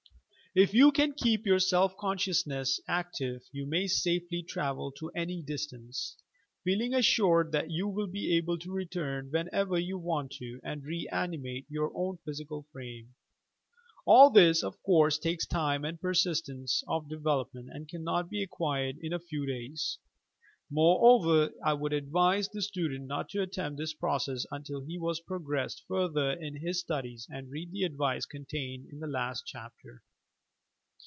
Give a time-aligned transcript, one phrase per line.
[0.53, 6.17] If you can keep your self eonsciousness active, you may safely travel to any distance,—
[6.65, 11.05] feeling assured that you will be able to return whenever you want to and rci
[11.09, 13.13] animate your own physical frame.
[14.05, 19.13] All this, of course, takes time and persistence of development, and cannot be acquired in
[19.13, 19.99] a few days.
[20.69, 25.85] Moreover, I would advise the student not to attempt this process, until he has progressed
[25.87, 30.03] further in his studies and read the advice contained in the last chapter.'